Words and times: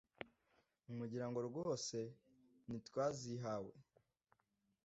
Mugira 0.97 1.25
ngo 1.29 1.39
rwose 1.49 1.97
ntitwazihawe 2.67 3.73